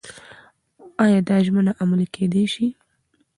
[1.03, 2.67] ایا دا ژمنه عملي کېدای شي؟